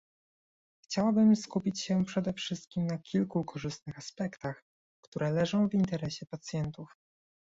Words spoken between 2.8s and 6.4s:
na kilku korzystnych aspektach, które leżą w interesie